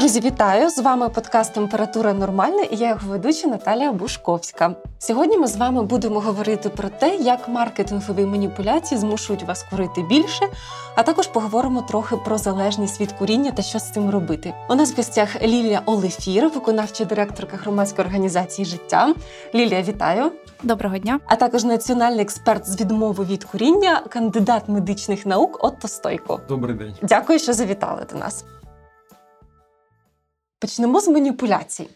[0.00, 0.70] Друзі, вітаю!
[0.70, 4.74] З вами подкаст Температура нормальна і я його ведуча Наталія Бушковська.
[4.98, 10.44] Сьогодні ми з вами будемо говорити про те, як маркетингові маніпуляції змушують вас курити більше,
[10.94, 14.54] а також поговоримо трохи про залежність від куріння та що з цим робити.
[14.68, 19.14] У нас в гостях Лілія Олефір, виконавча директорка громадської організації Життя.
[19.54, 20.32] Лілія, вітаю!
[20.62, 21.20] Доброго дня!
[21.26, 26.40] А також національний експерт з відмови від куріння, кандидат медичних наук Отто Стойко.
[26.48, 26.94] Добрий день.
[27.02, 28.44] Дякую, що завітали до нас.
[30.60, 31.88] Почнемо з маніпуляцій.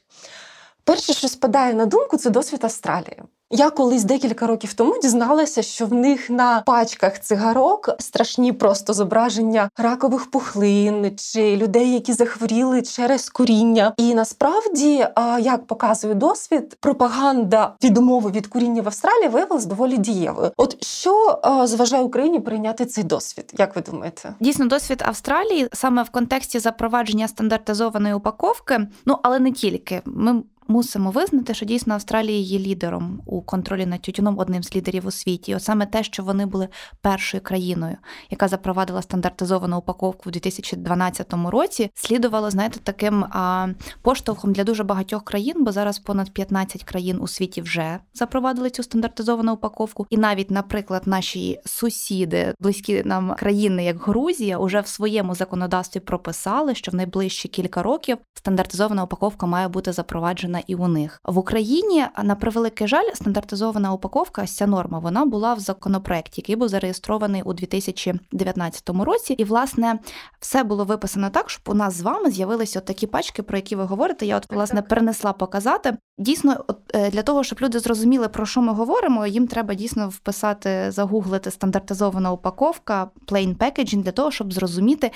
[0.85, 3.23] Перше, що спадає на думку, це досвід Австралії.
[3.57, 9.71] Я колись декілька років тому дізналася, що в них на пачках цигарок страшні просто зображення
[9.77, 13.95] ракових пухлин чи людей, які захворіли через куріння.
[13.97, 15.07] І насправді,
[15.41, 20.51] як показує досвід, пропаганда відмови від куріння в Австралії виявилась доволі дієвою.
[20.57, 23.55] От що зважає Україні прийняти цей досвід?
[23.59, 24.35] Як ви думаєте?
[24.41, 31.11] Дійсно, досвід Австралії саме в контексті запровадження стандартизованої упаковки, ну але не тільки ми мусимо
[31.11, 35.53] визнати, що дійсно Австралія є лідером у контролі над тютюном, одним з лідерів у світі.
[35.53, 36.69] І от саме те, що вони були
[37.01, 37.97] першою країною,
[38.31, 43.69] яка запровадила стандартизовану упаковку в 2012 році, слідувало знаєте, таким а,
[44.03, 48.83] поштовхом для дуже багатьох країн, бо зараз понад 15 країн у світі вже запровадили цю
[48.83, 50.07] стандартизовану упаковку.
[50.11, 56.75] І навіть, наприклад, наші сусіди, близькі нам країни, як Грузія, уже в своєму законодавстві прописали,
[56.75, 61.39] що в найближчі кілька років стандартизована упаковка має бути запроваджена стандартизована і у них в
[61.39, 62.07] Україні.
[62.25, 67.53] На превеликий жаль, стандартизована упаковка, ця норма, вона була в законопроекті, який був зареєстрований у
[67.53, 69.33] 2019 році.
[69.33, 69.99] І власне
[70.41, 73.77] все було виписано так, щоб у нас з вами з'явилися от такі пачки, про які
[73.77, 74.27] ви говорите.
[74.27, 75.97] Я от власне перенесла показати.
[76.19, 80.09] Дійсно, от е, для того, щоб люди зрозуміли, про що ми говоримо, їм треба дійсно
[80.09, 85.11] вписати, загуглити стандартизована упаковка, plain packaging, для того, щоб зрозуміти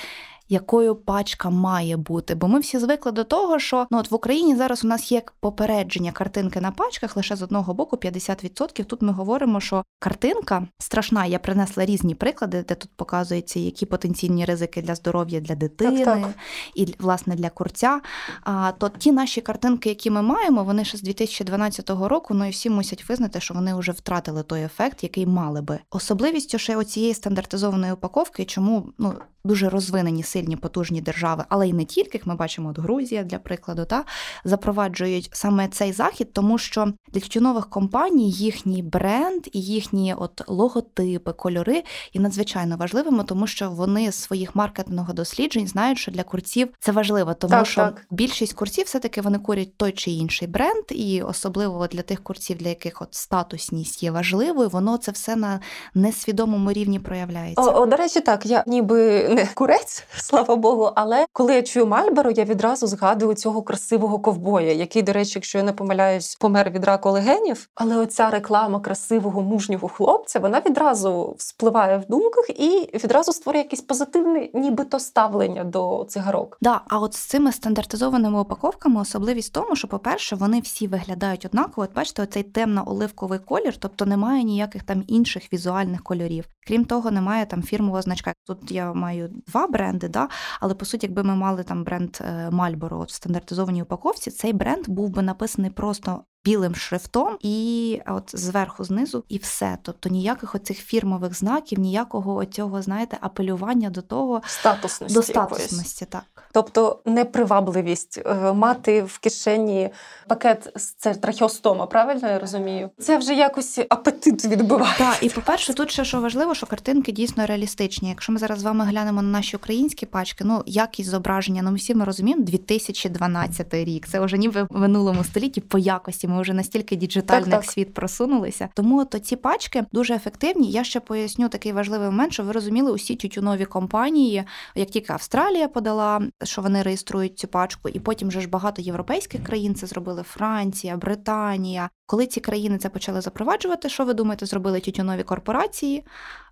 [0.49, 2.35] якою пачка має бути.
[2.35, 5.23] Бо ми всі звикли до того, що ну от в Україні зараз у нас є
[5.41, 8.85] попередження картинки на пачках лише з одного боку 50%.
[8.85, 11.27] Тут ми говоримо, що картинка страшна.
[11.27, 16.23] Я принесла різні приклади, де тут показується, які потенційні ризики для здоров'я для дитини так,
[16.23, 16.31] так.
[16.75, 18.01] і власне для курця.
[18.43, 22.35] А то ті наші картинки, які ми маємо, вони ще з 2012 року.
[22.35, 25.79] Ну і всі мусять визнати, що вони вже втратили той ефект, який мали би.
[25.91, 31.85] Особливістю ще оцієї стандартизованої упаковки, чому ну дуже розвинені сильні потужні держави, але й не
[31.85, 34.05] тільки, як ми бачимо, от Грузія, для прикладу, та
[34.45, 41.33] запроваджують саме цей захід, тому що для тютюнових компаній їхній бренд і їхні от логотипи,
[41.33, 41.83] кольори
[42.13, 46.93] є надзвичайно важливими, тому що вони з своїх маркетингових досліджень знають, що для курців це
[46.93, 48.07] важливо, тому так, що так.
[48.11, 52.69] більшість курців все-таки вони курять той чи інший бренд, і особливо для тих курців, для
[52.69, 55.61] яких от статусність є важливою, воно це все на
[55.95, 57.63] несвідомому рівні проявляється.
[57.63, 60.91] О, о, До речі, так я ніби не курець, слава Богу.
[60.95, 65.59] Але коли я чую Мальборо, я відразу згадую цього красивого ковбоя, який, до речі, якщо
[65.59, 67.69] я не помиляюсь, помер від раку легенів.
[67.75, 73.81] Але оця реклама красивого мужнього хлопця, вона відразу вспливає в думках і відразу створює якесь
[73.81, 76.59] позитивне, нібито ставлення до цигарок.
[76.61, 81.45] Да, а от з цими стандартизованими упаковками особливість в тому, що, по-перше, вони всі виглядають
[81.45, 81.85] однаково.
[81.85, 86.45] От бачите, оцей темно-оливковий колір, тобто немає ніяких там інших візуальних кольорів.
[86.67, 88.33] Крім того, немає там фірмового значка.
[88.47, 90.29] Тут я маю два бренди, да?
[90.61, 92.17] але по суті, якби ми мали там бренд
[92.51, 98.31] Marlboro от в стандартизованій упаковці, цей бренд був би написаний просто білим шрифтом, і от
[98.33, 99.79] зверху, знизу, і все.
[99.83, 105.15] Тобто ніяких оцих фірмових знаків, ніякого оцього, знаєте, апелювання до того статусності.
[105.15, 106.25] До статусності, так.
[106.53, 109.91] Тобто непривабливість е, мати в кишені
[110.29, 112.91] пакет з трахіостома, правильно я розумію?
[112.99, 114.95] Це вже якось апетит відбиває.
[114.99, 118.09] Так, і по-перше, тут ще що важливо, що картинки дійсно реалістичні.
[118.09, 121.77] Якщо ми зараз з вами глянемо на наші українські пачки, ну якість зображення, ну ми
[121.77, 124.09] всі ми розуміємо, 2012 рік.
[124.09, 126.28] Це вже ніби в минулому столітті по якості.
[126.29, 127.71] Ми вже настільки діджитальний так, так.
[127.71, 128.69] світ просунулися.
[128.75, 130.71] Тому то ці пачки дуже ефективні.
[130.71, 134.45] Я ще поясню такий важливий момент, що ви розуміли, усі тютюнові компанії,
[134.75, 139.45] як тільки Австралія подала, що вони реєструють цю пачку, і потім вже ж багато європейських
[139.45, 141.91] країн це зробили Франція, Британія.
[142.07, 146.05] Коли ці країни це почали запроваджувати, що ви думаєте, зробили тютюнові корпорації?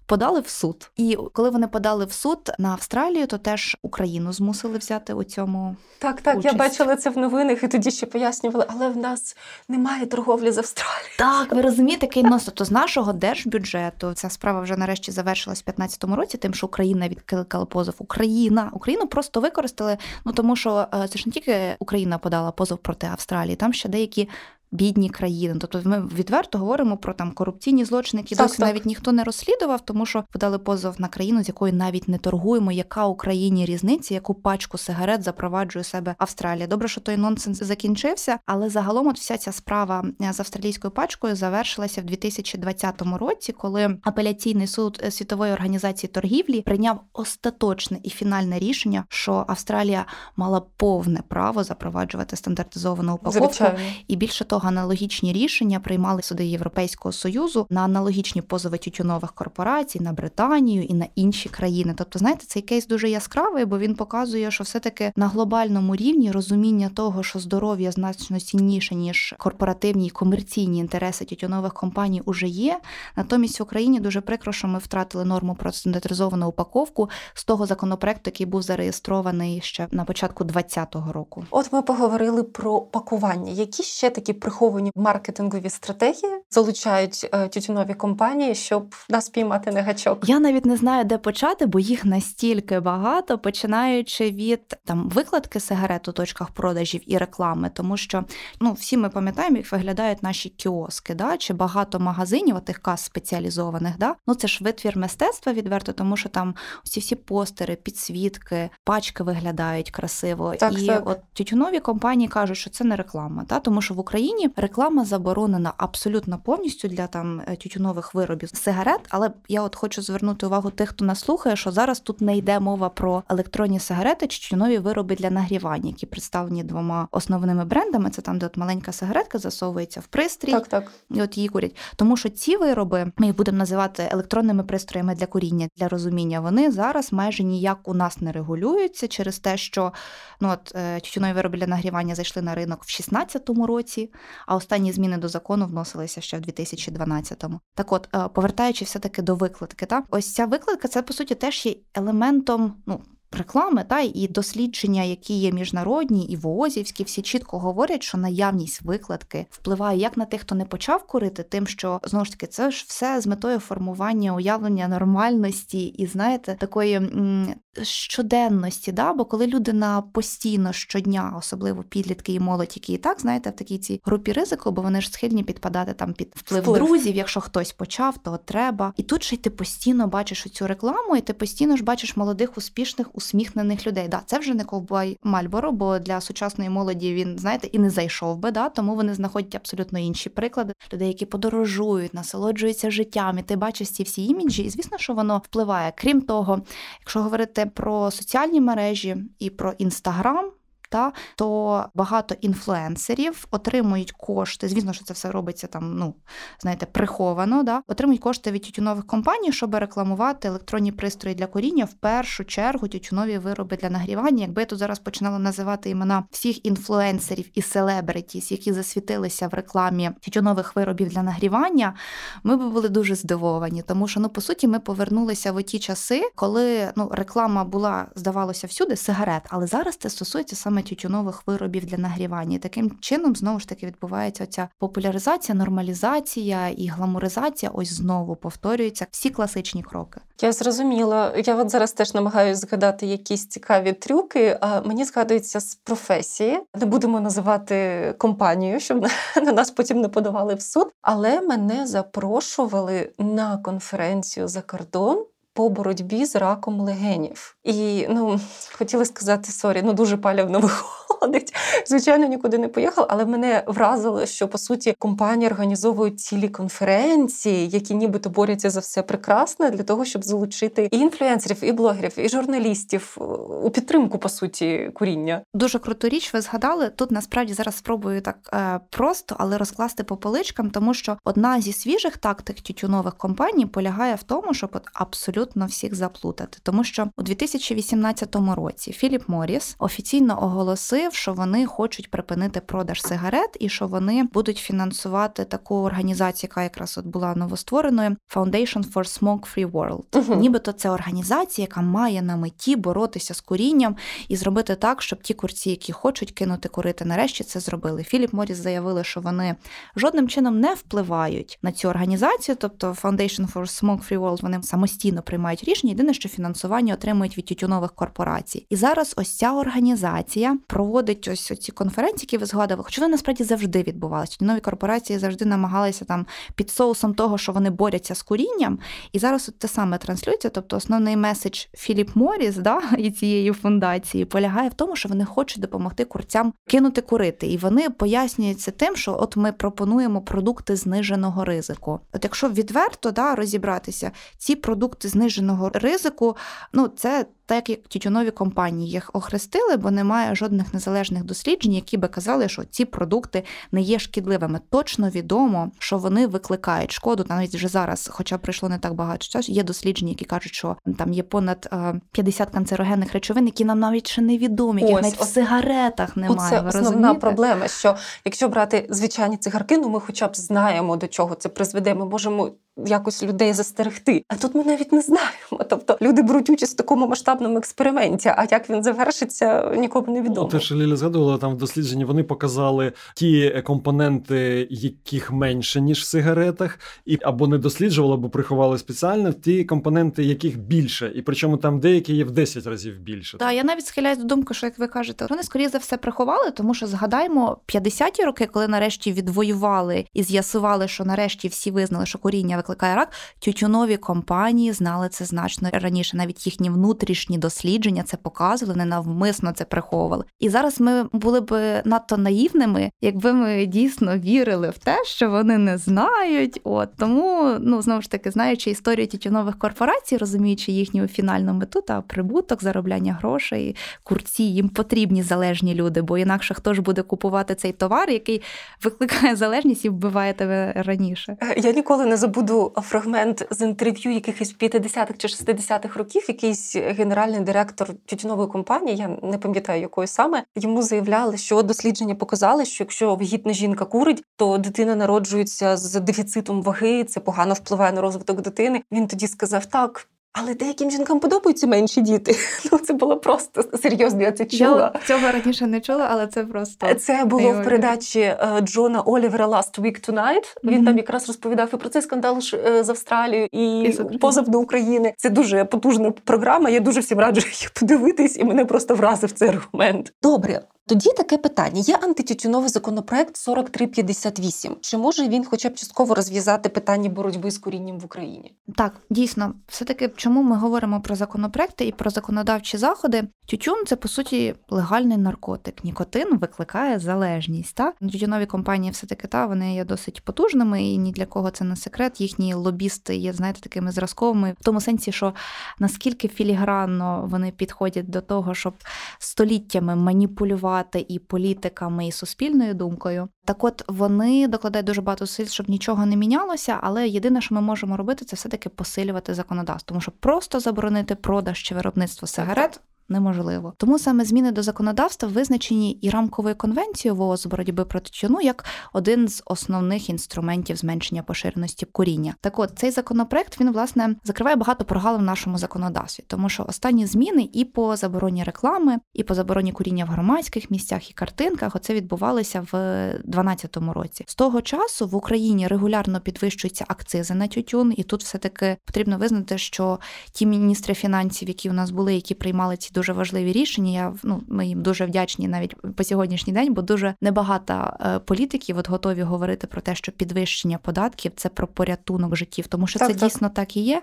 [0.07, 0.91] Подали в суд.
[0.97, 5.77] І коли вони подали в суд на Австралію, то теж Україну змусили взяти у цьому.
[5.99, 6.53] Так, так, участь.
[6.55, 9.37] я бачила це в новинах, і тоді ще пояснювали, але в нас
[9.69, 11.17] немає торговлі з Австралією.
[11.19, 12.45] Так, ви розумієте, який нос.
[12.45, 17.09] Тобто з нашого держбюджету ця справа вже нарешті завершилась в 2015 році, тим, що Україна
[17.09, 17.95] відкликала позов.
[17.99, 19.97] Україна Україну просто використали.
[20.25, 23.89] Ну тому що е, це ж не тільки Україна подала позов проти Австралії, там ще
[23.89, 24.29] деякі
[24.71, 25.55] бідні країни.
[25.61, 30.07] Тобто ми відверто говоримо про там корупційні злочини, які досі навіть ніхто не розслідував, тому
[30.07, 34.79] що подали позов на країну, з якою навіть не торгуємо, яка Україні різниця, яку пачку
[34.79, 36.67] сигарет запроваджує себе Австралія.
[36.67, 41.37] Добре, що той нонсенс закінчився, але загалом от вся ця справа е, з австралійською пачкою
[41.37, 48.59] завершилася в 2020 році, коли апеляційний суд е, світової організації торгівлі прийняв остаточне і фінальне
[48.59, 50.05] рішення, що Австралія
[50.37, 53.55] мала повне право запроваджувати стандартизовану упаковку.
[53.55, 53.79] Звичайно.
[54.09, 60.13] І більше того, аналогічні рішення приймали суди Європейського союзу на аналогічні позови тютюнових корпорацій на
[60.13, 61.95] Британію і на інші країни.
[61.99, 66.91] Тобто, знаєте, цей кейс дуже яскравий, бо він показує, що все-таки на глобальному рівні розуміння
[66.95, 72.81] того, що здоров'я значно цінніше ніж корпоративні і комерційні інтереси тютюнових компаній уже є.
[73.17, 78.23] Натомість в Україні дуже прикро, що ми втратили норму про стандартизовану упаковку з того законопроекту,
[78.25, 81.45] який був зареєстрований ще на початку 2020 року.
[81.51, 83.53] От ми поговорили про пакування.
[83.53, 90.19] Які ще такі приховані маркетингові стратегії залучають е, тютюнові компанії, щоб нас піймати на гачок?
[90.29, 96.09] Я навіть не знаю, де почати, бо їх настільки багато, починаючи від там викладки сигарет
[96.09, 98.25] у точках продажів і реклами, тому що
[98.61, 103.99] ну всі ми пам'ятаємо, як виглядають наші кіоски, да чи багато магазинів, отих кас спеціалізованих,
[103.99, 106.55] да ну це ж витвір мистецтва відверто, тому що там
[106.85, 110.55] усі всі постери, підсвітки, пачки виглядають красиво.
[110.59, 111.09] Так, і так.
[111.09, 115.73] от тютюнові компанії кажуть, що це не реклама, та тому що в Україні реклама заборонена
[115.77, 119.01] абсолютно повністю для там е, тютюнових виробів сигарет.
[119.09, 122.61] Але я от хочу звернути увагу тих, хто нас слухає, що зараз тут не йде
[122.61, 128.11] мова про електронні сигарети чи тютюнові вироби для нагрівання, які представлені двома основними брендами.
[128.11, 130.93] Це там, де от маленька сигаретка засовується в пристрій, Так, так.
[131.11, 131.77] і от її курять.
[131.97, 136.41] Тому що ці вироби ми їх будемо називати електронними пристроями для куріння для розуміння.
[136.41, 139.93] Вони зараз майже ніяк у нас не регулюються через те, що
[140.41, 144.11] ну от е, тютюнові вироби для нагрівання зайшли на ринок в 2016 році,
[144.47, 147.61] а останні зміни до закону вносилися ще в 2012-му.
[147.75, 151.67] Так, от повертаючись все таки до викладки, та ось ця викладка, це по суті теж
[151.67, 153.01] є елементом, ну.
[153.33, 159.47] Реклами та і дослідження, які є міжнародні і ВООЗівські, всі чітко говорять, що наявність викладки
[159.51, 162.85] впливає як на тих, хто не почав курити, тим, що знову ж таки це ж
[162.89, 168.93] все з метою формування уявлення нормальності і знаєте, такої м, щоденності.
[168.93, 169.13] Да?
[169.13, 173.57] Бо коли люди на постійно щодня, особливо підлітки і молодь, які і так знаєте, в
[173.57, 176.85] такій цій групі ризику, бо вони ж схильні підпадати там під вплив, Вплив.
[176.85, 177.17] друзів.
[177.17, 178.93] Якщо хтось почав, то треба.
[178.97, 182.59] І тут ще й ти постійно бачиш цю рекламу, і ти постійно ж бачиш молодих,
[182.59, 184.09] успішних, усміхнених людей.
[184.09, 188.39] Да, це вже не ковбой Мальборо, бо для сучасної молоді він знаєте і не зайшов
[188.39, 188.51] би.
[188.51, 193.39] Да, тому вони знаходять абсолютно інші приклади людей, які подорожують, насолоджуються життям.
[193.39, 195.93] І ти бачиш ці всі іміджі, і звісно, що воно впливає.
[195.97, 196.63] Крім того,
[197.01, 200.51] якщо говорити про соціальні мережі і про інстаграм.
[200.97, 204.69] Та то багато інфлюенсерів отримують кошти.
[204.69, 206.15] Звісно, що це все робиться там, ну
[206.61, 207.63] знаєте, приховано.
[207.63, 211.85] Да, отримують кошти від тютюнових компаній, щоб рекламувати електронні пристрої для коріння.
[211.85, 214.43] В першу чергу тютюнові вироби для нагрівання.
[214.43, 220.11] Якби я тут зараз починала називати імена всіх інфлюенсерів і селебритіс, які засвітилися в рекламі
[220.21, 221.95] тютюнових виробів для нагрівання,
[222.43, 226.23] ми б були дуже здивовані, тому що ну по суті ми повернулися в ті часи,
[226.35, 231.99] коли ну реклама була, здавалося, всюди сигарет, але зараз це стосується саме тютюнових виробів для
[231.99, 232.59] нагрівання.
[232.59, 237.73] Таким чином знову ж таки відбувається ця популяризація, нормалізація і гламуризація.
[237.75, 240.21] Ось знову повторюються всі класичні кроки.
[240.43, 241.33] Я зрозуміла.
[241.45, 244.59] Я от зараз теж намагаюся згадати якісь цікаві трюки.
[244.61, 246.61] А мені згадується з професії.
[246.75, 249.07] Не будемо називати компанію, щоб
[249.43, 250.91] на нас потім не подавали в суд.
[251.03, 255.27] Але мене запрошували на конференцію за кордон.
[255.57, 257.57] По боротьбі з раком легенів.
[257.65, 258.41] І ну
[258.79, 260.61] хотіла сказати sorry, ну дуже палєвно
[261.19, 261.55] виходить.
[261.87, 267.95] Звичайно, нікуди не поїхав, але мене вразило, що по суті компанії організовують цілі конференції, які
[267.95, 273.17] нібито борються за все прекрасне для того, щоб залучити і інфлюенсерів, і блогерів, і журналістів
[273.65, 275.43] у підтримку по суті куріння.
[275.55, 276.35] Дуже круту річ.
[276.35, 277.11] Ви згадали тут.
[277.11, 282.17] Насправді зараз спробую так е, просто, але розкласти по поличкам, тому що одна зі свіжих
[282.17, 288.37] тактик тютюнових компаній полягає в тому, щоб от абсолютно всіх заплутати, тому що у 2018
[288.57, 294.59] році Філіп Моріс офіційно оголосив, що вони хочуть припинити продаж сигарет і що вони будуть
[294.59, 300.05] фінансувати таку організацію, яка якраз от була новоствореною Foundation for Smoke-Free World.
[300.13, 300.41] Угу.
[300.41, 303.97] Нібито це організація, яка має на меті боротися з курінням
[304.29, 308.03] і зробити так, щоб ті курці, які хочуть кинути курити, нарешті це зробили.
[308.03, 309.57] Філіп Моріс заявили, що вони
[309.97, 315.36] жодним чином не впливають на цю організацію, тобто Foundation for Smoke-Free World, вони самостійно приймають
[315.37, 315.91] приймають рішення.
[315.91, 318.67] Єдине, що фінансування отримують від тютюнових корпорацій.
[318.71, 323.45] І зараз ось ця організація проводить ось ці конференції, які ви згадували, хоча вони насправді
[323.45, 324.37] завжди відбувалися.
[324.41, 328.79] Нові корпорації завжди намагалися там під соусом того, що вони борються з курінням.
[329.13, 330.49] І зараз от те саме транслюється.
[330.49, 335.61] Тобто, основний меседж Філіп Моріс, да, і цієї фундації полягає в тому, що вони хочуть
[335.61, 337.47] допомогти курцям кинути курити.
[337.47, 342.01] І вони пояснюються тим, що от ми пропонуємо продукти зниженого ризику.
[342.13, 345.26] От якщо відверто да, розібратися, ці продукти зниженого
[345.75, 346.37] ризику,
[346.73, 352.09] ну це так як тютюнові компанії їх охрестили, бо немає жодних незалежних досліджень, які би
[352.09, 354.61] казали, що ці продукти не є шкідливими.
[354.71, 357.25] Точно відомо, що вони викликають шкоду.
[357.29, 361.13] Навіть вже зараз, хоча пройшло не так багато часу, є дослідження, які кажуть, що там
[361.13, 361.69] є понад
[362.13, 366.51] 50 е, канцерогенних речовин, які нам навіть ще невідомі, які навіть в сигаретах немає.
[366.51, 367.21] Це основна розумієте?
[367.21, 367.69] проблема.
[367.69, 371.95] Що якщо брати звичайні цигарки, ну ми, хоча б знаємо до чого це призведе.
[371.95, 374.25] Ми можемо якось людей застерегти.
[374.29, 375.65] А тут ми навіть не знаємо.
[375.71, 378.29] Тобто люди беруть участь в такому масштабному експерименті.
[378.29, 380.49] А як він завершиться, нікому не відомо.
[380.49, 386.05] Те, що Ліля згадувала там в дослідженні, вони показали ті компоненти, яких менше ніж в
[386.05, 391.81] сигаретах, і або не досліджували, або приховали спеціально ті компоненти, яких більше, і причому там
[391.81, 393.39] деякі є в 10 разів більше.
[393.39, 396.51] Так, я навіть схиляюсь до думки, що як ви кажете, вони скоріше за все приховали,
[396.51, 402.19] тому що згадаємо 50-ті роки, коли нарешті відвоювали і з'ясували, що нарешті всі визнали, що
[402.19, 403.09] коріння викликає рак,
[403.39, 406.17] тютюнові компанії знали це значно раніше.
[406.17, 410.25] Навіть їхні внутрішні дослідження це показували, ненавмисно це приховували.
[410.39, 415.59] І зараз ми були б надто наївними, якби ми дійсно вірили в те, що вони
[415.59, 416.61] не знають.
[416.65, 422.01] От тому, ну знову ж таки, знаючи історію тютюнових корпорацій, розуміючи їхню фінальну мету та
[422.01, 427.73] прибуток, заробляння грошей, курці їм потрібні залежні люди, бо інакше хто ж буде купувати цей
[427.73, 428.43] товар, який
[428.83, 431.37] викликає залежність і вбиває тебе раніше.
[431.43, 436.25] Е, я ніколи не забуду фрагмент з інтерв'ю якихось 50-х чи 60-х років.
[436.29, 442.65] Якийсь генеральний директор тютюнової компанії, я не пам'ятаю якої саме йому заявляли, що дослідження показали,
[442.65, 448.01] що якщо вагітна жінка курить, то дитина народжується з дефіцитом ваги, це погано впливає на
[448.01, 448.83] розвиток дитини.
[448.93, 450.09] Він тоді сказав так.
[450.39, 452.37] Але деяким жінкам подобаються менші діти.
[452.73, 454.23] Ну це було просто серйозно.
[454.23, 454.93] Я це чула.
[454.95, 459.47] Я цього раніше не чула, але це просто це було в передачі е, Джона Олівера
[459.47, 460.15] «Last Week Tonight».
[460.15, 460.71] Mm-hmm.
[460.71, 464.61] Він там якраз розповідав і про цей скандал е, з Австралією і, і позов до
[464.61, 465.15] України.
[465.17, 466.71] Це дуже потужна програма.
[466.71, 470.13] Я дуже всім раджу її подивитись, і мене просто вразив цей аргумент.
[470.23, 474.77] Добре, тоді таке питання: є антитютюновий законопроект 4358.
[474.81, 478.55] Чи може він, хоча б частково розв'язати питання боротьби з курінням в Україні?
[478.77, 483.29] Так, дійсно, все таки, чому ми говоримо про законопроекти і про законодавчі заходи?
[483.47, 485.85] Тютюн це по суті легальний наркотик.
[485.85, 487.75] Нікотин викликає залежність.
[487.75, 491.65] Та тютюнові компанії, все таки та вони є досить потужними, і ні для кого це
[491.65, 492.21] не секрет.
[492.21, 495.35] Їхні лобісти є, знаєте, такими зразковими в тому сенсі, що
[495.79, 498.75] наскільки філігранно вони підходять до того, щоб
[499.19, 503.29] століттями маніпулювати керувати і політиками, і суспільною думкою.
[503.45, 506.79] Так, от вони докладають дуже багато сил, щоб нічого не мінялося.
[506.83, 511.15] Але єдине, що ми можемо робити, це все таки посилювати законодавство, тому що просто заборонити
[511.15, 513.75] продаж чи виробництво сигарет неможливо.
[513.77, 519.29] Тому саме зміни до законодавства визначені і рамковою конвенцією ВООЗ боротьби проти тютюну як один
[519.29, 522.35] з основних інструментів зменшення поширеності куріння.
[522.41, 527.07] Так, от цей законопроект він власне закриває багато прогалин в нашому законодавстві, тому що останні
[527.07, 531.77] зміни і по забороні реклами, і по забороні куріння в громадських місцях і картинках.
[531.77, 532.77] Оце відбувалося в
[533.25, 534.25] 2012 році.
[534.29, 539.19] З того часу в Україні регулярно підвищуються акцизи на тютюн, і тут все таки потрібно
[539.19, 539.99] визнати, що
[540.33, 543.91] ті міністри фінансів, які у нас були, які приймали ці дуже важливі рішення.
[543.91, 548.79] Я ну ми їм дуже вдячні навіть по сьогоднішній день, бо дуже небагато е, політиків
[548.79, 553.09] от готові говорити про те, що підвищення податків це про порятунок життів, тому що так,
[553.09, 553.29] це так.
[553.29, 554.03] дійсно так і є.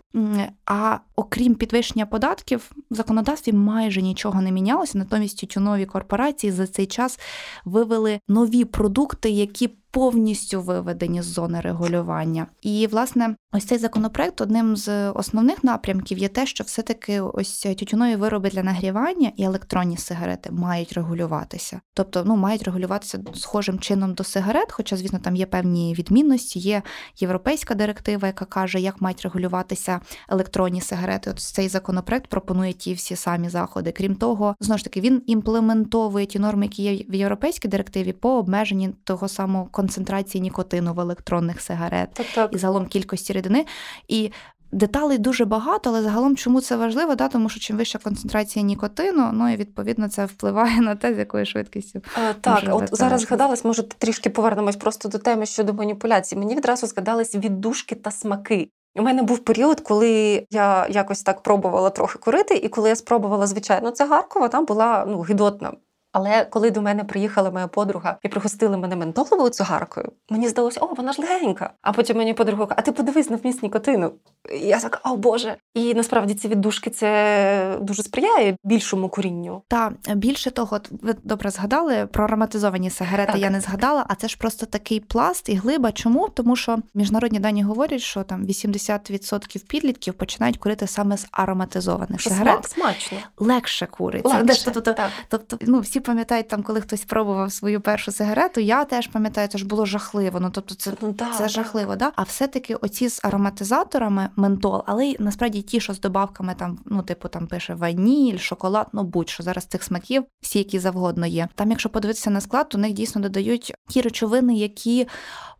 [0.65, 4.97] А окрім підвищення податків, в законодавстві майже нічого не мінялося.
[4.97, 7.19] Натомість тютюнові корпорації за цей час
[7.65, 12.47] вивели нові продукти, які повністю виведені з зони регулювання.
[12.61, 18.15] І, власне, ось цей законопроект одним з основних напрямків є те, що все-таки ось тютюнові
[18.15, 21.81] вироби для нагрівання і електронні сигарети мають регулюватися.
[21.93, 26.59] Тобто, ну мають регулюватися схожим чином до сигарет, хоча, звісно, там є певні відмінності.
[26.59, 26.81] Є
[27.17, 31.29] європейська директива, яка каже, як мають регулюватися електронні сигарети.
[31.29, 33.91] От цей законопроект пропонує ті всі самі заходи.
[33.91, 38.37] Крім того, знову ж таки він імплементовує ті норми, які є в європейській директиві, по
[38.37, 42.53] обмеженні того самого концентрації нікотину в електронних сигарет так, так.
[42.53, 43.65] і загалом кількості рідини.
[44.07, 44.31] І
[44.71, 47.15] Деталей дуже багато, але загалом чому це важливо?
[47.15, 47.27] Да?
[47.27, 51.45] Тому що чим вища концентрація нікотину, ну і відповідно це впливає на те, з якою
[51.45, 52.01] швидкістю.
[52.15, 56.35] А, так, от зараз згадалась, може трішки повернемось просто до теми щодо маніпуляцій.
[56.35, 58.69] Мені відразу згадались віддушки та смаки.
[58.95, 63.47] У мене був період, коли я якось так пробувала трохи курити, і коли я спробувала
[63.47, 65.73] звичайно цигарку, вона була ну гидотна.
[66.13, 70.93] Але коли до мене приїхала моя подруга і пригостили мене ментоловою цигаркою, мені здалося, о,
[70.97, 71.73] вона ж легенька.
[71.81, 74.11] А потім мені подруга каже, а ти подивись на вміст нікотину.
[74.53, 75.55] І я така, о Боже.
[75.73, 79.61] І насправді ці віддушки це дуже сприяє більшому курінню.
[79.67, 83.31] Та більше того, ви добре згадали про ароматизовані сигарети.
[83.31, 83.41] Так.
[83.41, 85.91] Я не згадала, а це ж просто такий пласт і глиба.
[85.91, 86.29] Чому?
[86.29, 92.65] Тому що міжнародні дані говорять, що там 80% підлітків починають курити саме з ароматизованих сигарет.
[92.65, 93.17] Смачно.
[93.37, 94.37] Легше куриться.
[94.37, 95.09] Легше, тобто, так.
[95.29, 98.61] тобто, ну всі пам'ятають там, коли хтось пробував свою першу сигарету.
[98.61, 100.39] Я теж пам'ятаю, це ж було жахливо.
[100.39, 101.49] Ну тобто, це ну, да, це да.
[101.49, 101.95] жахливо.
[101.95, 102.11] Да?
[102.15, 107.03] А все-таки оці з ароматизаторами ментол, але й насправді ті, що з добавками там, ну
[107.03, 111.47] типу там пише ваніль, шоколад, ну будь-що зараз цих смаків, всі, які завгодно є.
[111.55, 115.07] Там, якщо подивитися на склад, то них дійсно додають ті речовини, які.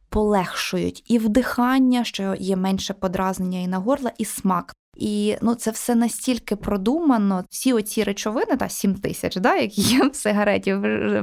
[0.10, 4.76] Полегшують і вдихання, що є менше подразнення і на горла, і смак.
[4.96, 7.44] І ну це все настільки продумано.
[7.50, 10.74] Всі оці речовини, та 7 тисяч, да, які є в сигареті.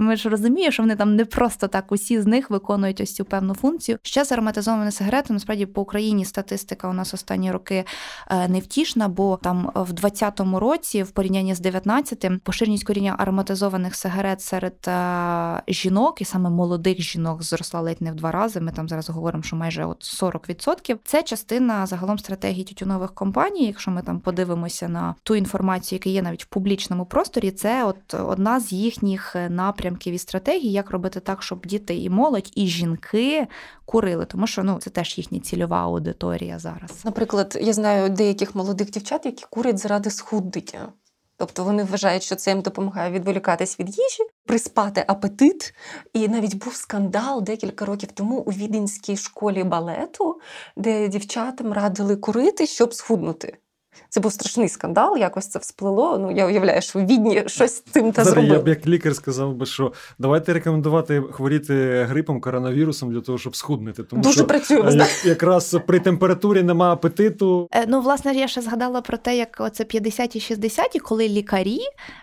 [0.00, 3.25] Ми ж розуміємо, що вони там не просто так усі з них виконують ось цю
[3.25, 3.99] певну функцію.
[4.03, 7.85] Ще з ароматизованими сигарети, насправді по Україні статистика у нас останні роки
[8.31, 14.43] е, невтішна, бо там в 2020 році, в порівнянні з 19-тим, поширеність коріння ароматизованих сигарет
[14.43, 18.61] серед е, жінок, і саме молодих жінок, зросла ледь не в два рази.
[18.61, 20.97] Ми там зараз говоримо, що майже от 40%.
[21.05, 26.23] Це частина загалом стратегії тютюнових компаній якщо ми там подивимося на ту інформацію, яка є
[26.23, 31.21] навіть в публічному просторі, це от одна з їхніх е, напрямків і стратегій, як робити
[31.21, 33.47] так, щоб діти і молодь, і жінки
[33.85, 37.05] курили, тому що ну це теж їхня цільова аудиторія зараз.
[37.05, 40.88] Наприклад, я знаю деяких молодих дівчат, які курять заради схуднення.
[41.40, 45.75] Тобто вони вважають, що це їм допомагає відволікатись від їжі, приспати апетит.
[46.12, 50.40] І навіть був скандал декілька років тому у віденській школі балету,
[50.76, 53.56] де дівчатам радили курити, щоб схуднути.
[54.11, 56.19] Це був страшний скандал, якось це всплило.
[56.19, 58.55] Ну я уявляю, що в відні щось з цим та зробили.
[58.55, 63.57] Я б як лікар сказав би, що давайте рекомендувати хворіти грипом, коронавірусом для того, щоб
[63.57, 64.02] схуднити.
[64.02, 64.90] Тому Дуже що працюємо.
[64.90, 67.69] як, якраз при температурі немає апетиту.
[67.73, 71.79] Е, ну, власне, я ще згадала про те, як оце 50-ті, 60-ті, коли лікарі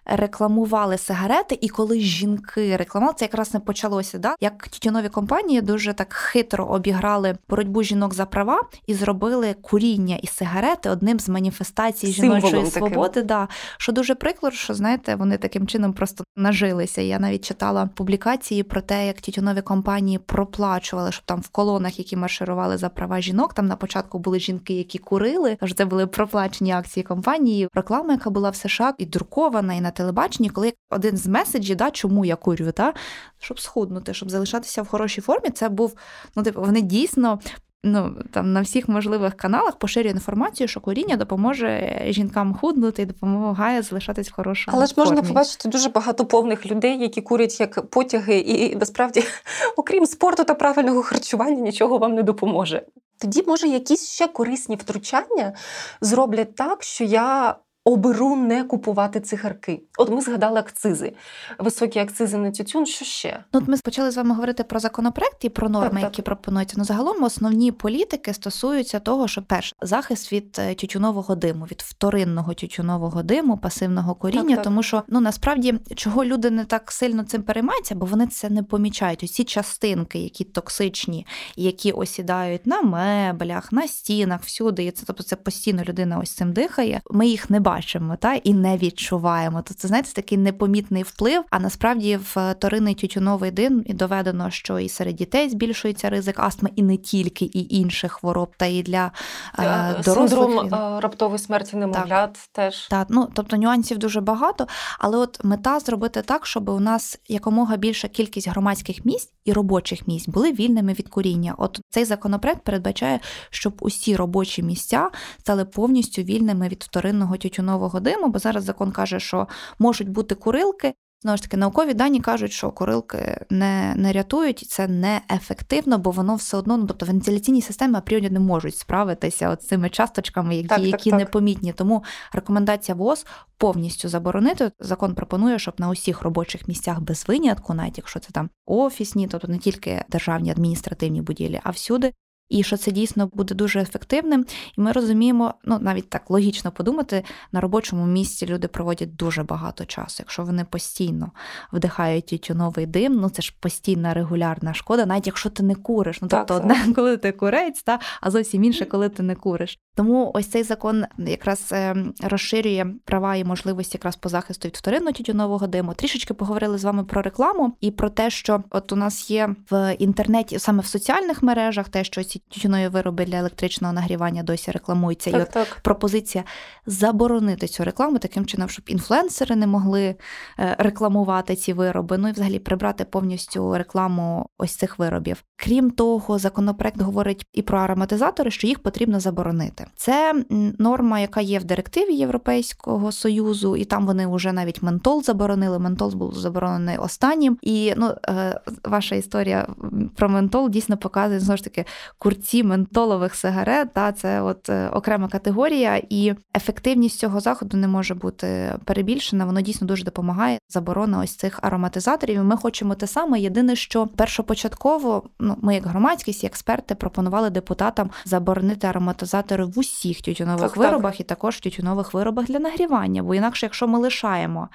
[0.06, 4.18] рекламували сигарети, і коли жінки рекламували, це якраз не почалося.
[4.18, 4.36] Да?
[4.42, 10.28] Як тютюнові компанії дуже так хитро обіграли боротьбу жінок за права і зробили куріння і
[10.28, 13.24] сигарети одним з маніфестацій манifестації жіночої свободи.
[13.24, 17.02] Да, Що дуже прикладно, що знаєте, вони таким чином просто нажилися.
[17.02, 22.16] Я навіть читала публікації про те, як тютюнові компанії проплачували, щоб там в колонах, які
[22.16, 25.58] марширували за права жінок, там на початку були жінки, які курили.
[25.60, 27.68] Тож це були проплачені акції компанії.
[27.74, 31.92] Реклама, яка була в США і друкована, і на телебаченні, коли один з меседжів, да,
[31.92, 32.94] чому я курю, та
[33.40, 35.96] щоб схуднути, щоб залишатися в хорошій формі, це був
[36.36, 37.40] ну типу, вони дійсно
[37.84, 43.82] ну там на всіх можливих каналах поширює інформацію, що куріння допоможе жінкам худнути і допомагає
[43.82, 44.78] залишатись в хорошому.
[44.78, 49.24] Але ж можна побачити дуже багато повних людей, які курять як потяги, і насправді,
[49.78, 52.86] окрім спорту та правильного харчування, нічого вам не допоможе.
[53.20, 55.54] Тоді, може, якісь ще корисні втручання
[56.02, 57.56] зроблять так, що я
[57.88, 59.82] оберу не купувати цигарки.
[59.98, 61.14] От ми згадали акцизи,
[61.60, 62.86] високі акцизи на тютюн.
[62.86, 63.44] Що ще?
[63.54, 66.12] Ну, от ми почали з вами говорити про законопроект і про норми, так, так.
[66.12, 66.76] які пропонуються.
[66.78, 72.54] Ну загалом основні політики стосуються того, що перше захист від е, тютюнового диму, від вторинного
[72.54, 77.44] тютюнового диму, пасивного коріння, так, тому що ну насправді чого люди не так сильно цим
[77.44, 79.24] переймаються, бо вони це не помічають.
[79.24, 84.84] Усі частинки, які токсичні, які осідають на меблях, на стінах, всюди.
[84.84, 87.02] І це тобто це постійно людина ось цим дихає.
[87.12, 89.62] Ми їх не бачимо бачимо та і не відчуваємо.
[89.62, 91.44] То це знаєте такий непомітний вплив.
[91.50, 96.70] А насправді в торинний тютюновий дим і доведено, що і серед дітей збільшується ризик астми,
[96.76, 99.12] і не тільки і інших хвороб, та і для
[99.60, 100.30] е, дорослих.
[100.30, 102.38] Синдром е, раптової смерті немовлят так.
[102.52, 103.08] теж так.
[103.10, 104.68] Ну тобто нюансів дуже багато.
[105.00, 110.08] Але от мета зробити так, щоб у нас якомога більша кількість громадських місць і робочих
[110.08, 111.56] місць були вільними від куріння.
[111.58, 115.10] От цей законопроект передбачає, щоб усі робочі місця
[115.40, 119.48] стали повністю вільними від вторинного тютюнового нового диму, бо зараз закон каже, що
[119.80, 120.94] можуть бути курилки.
[121.22, 126.12] Знову ж таки, наукові дані кажуть, що курилки не не рятують, і це неефективно, бо
[126.12, 130.56] воно все одно, ну тобто вентиляційні системи апріорі не можуть справитися от з цими часточками,
[130.56, 131.74] які так, які так, непомітні.
[131.74, 132.04] Тому
[132.34, 133.26] рекомендація ВОЗ
[133.58, 134.72] повністю заборонити.
[134.80, 139.48] Закон пропонує, щоб на усіх робочих місцях без винятку, навіть якщо це там офісні, тобто
[139.48, 142.14] не тільки державні адміністративні будівлі, а всюди
[142.50, 144.46] і що це дійсно буде дуже ефективним.
[144.78, 149.86] І ми розуміємо, ну навіть так логічно подумати, на робочому місці люди проводять дуже багато
[149.86, 150.16] часу.
[150.20, 151.32] Якщо вони постійно
[151.74, 156.22] вдихають тютюновий дим, ну це ж постійна регулярна шкода, навіть якщо ти не куриш.
[156.22, 159.80] Ну тобто, одне, коли ти курець, та а зовсім інше, коли ти не куриш.
[159.98, 165.12] Тому ось цей закон якраз е, розширює права і можливості якраз по захисту від вторинного
[165.12, 165.94] тютюнового диму.
[165.94, 169.96] Трішечки поговорили з вами про рекламу і про те, що от у нас є в
[170.00, 175.32] інтернеті, саме в соціальних мережах, те, що ці тютюнові вироби для електричного нагрівання досі рекламуються.
[175.32, 175.80] Так, і от так.
[175.84, 176.44] пропозиція
[176.86, 180.16] заборонити цю рекламу таким чином, щоб інфлюенсери не могли
[180.60, 182.18] е, рекламувати ці вироби.
[182.18, 185.44] Ну і взагалі прибрати повністю рекламу ось цих виробів.
[185.60, 189.86] Крім того, законопроект говорить і про ароматизатори, що їх потрібно заборонити.
[189.96, 190.34] Це
[190.80, 195.80] норма, яка є в директиві Європейського союзу, і там вони вже навіть ментол заборонили.
[195.80, 197.58] Ментол був заборонений останнім.
[197.62, 199.68] І ну е, ваша історія
[200.16, 201.86] про ментол дійсно показує знову ж таки
[202.18, 203.94] курці ментолових сигарет.
[203.94, 209.46] Та це от е, окрема категорія, і ефективність цього заходу не може бути перебільшена.
[209.46, 210.60] Воно дійсно дуже допомагає.
[210.70, 212.44] Заборона ось цих ароматизаторів.
[212.44, 213.40] Ми хочемо те саме.
[213.40, 220.72] Єдине, що першопочатково, ну ми як громадськість, експерти пропонували депутатам заборонити ароматизатори в усіх тютюнових
[220.72, 221.20] так, виробах так.
[221.20, 223.24] і також тютюнових виробах для нагрівання.
[223.24, 224.70] Бо інакше, якщо ми лишаємо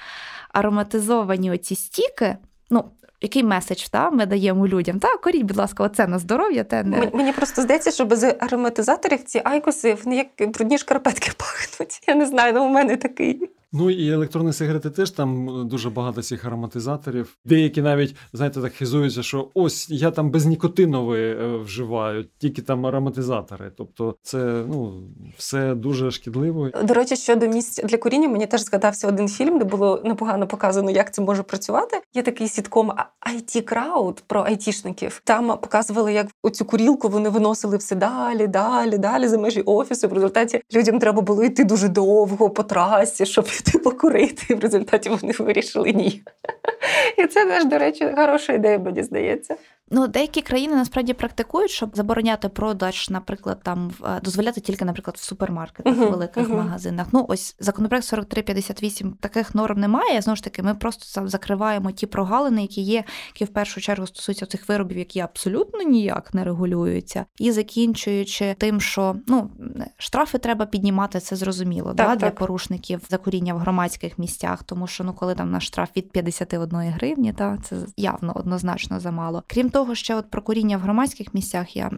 [0.53, 2.37] ароматизовані оці стіки,
[2.71, 2.85] ну.
[3.25, 4.99] Який меседж та, ми даємо людям?
[4.99, 6.65] Та коріть, будь ласка, оце на здоров'я.
[6.65, 12.03] Те не мені просто здається, що без ароматизаторів ці айкоси вони як брудні шкарпетки пахнуть.
[12.09, 13.51] Я не знаю, ну у мене такий.
[13.73, 17.37] Ну і електронні сигарети теж там дуже багато цих ароматизаторів.
[17.45, 23.73] Деякі навіть, знаєте, так хизуються, що ось я там безнікотинові вживаю, тільки там ароматизатори.
[23.77, 25.03] Тобто, це ну
[25.37, 26.71] все дуже шкідливо.
[26.85, 30.91] До речі, щодо місць для куріння, мені теж згадався один фільм, де було непогано показано,
[30.91, 32.01] як це може працювати.
[32.15, 32.93] Є такий сітком
[33.35, 35.21] IT Crowd про айтішників.
[35.25, 40.09] Там показували, як оцю курілку вони виносили все далі, далі, далі за межі офісу.
[40.09, 44.55] В результаті людям треба було йти дуже довго по трасі, щоб піти покурити.
[44.55, 46.23] В результаті вони вирішили ні.
[47.19, 49.57] І це теж, до речі, хороша ідея, мені здається.
[49.95, 53.91] Ну, деякі країни насправді практикують, щоб забороняти продаж, наприклад, там
[54.23, 56.57] дозволяти тільки, наприклад, в супермаркетах, uh-huh, в великих uh-huh.
[56.57, 57.07] магазинах.
[57.13, 60.21] Ну, ось законопроект 4358 таких норм немає.
[60.21, 64.47] Знову ж таки, ми просто закриваємо ті прогалини, які є, які в першу чергу стосуються
[64.47, 69.51] цих виробів, які абсолютно ніяк не регулюються, і закінчуючи тим, що ну
[69.99, 72.19] штрафи треба піднімати, це зрозуміло, так, да, так.
[72.19, 76.79] для порушників закуріння в громадських місцях, тому що ну, коли там наш штраф від 51
[76.79, 79.43] гривні, та це явно однозначно замало.
[79.47, 81.91] Крім того того, ще от про куріння в громадських місцях я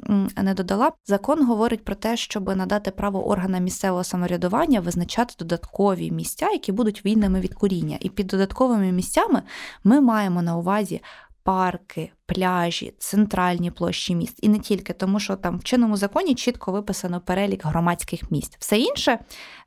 [0.42, 0.92] не додала.
[1.06, 7.04] Закон говорить про те, щоб надати право органам місцевого самоврядування визначати додаткові місця, які будуть
[7.06, 7.98] вільними від куріння.
[8.00, 9.42] І під додатковими місцями
[9.84, 11.02] ми маємо на увазі
[11.42, 14.38] парки, пляжі, центральні площі міст.
[14.42, 18.56] І не тільки, тому що там в чинному законі чітко виписано перелік громадських місць.
[18.58, 19.18] Все інше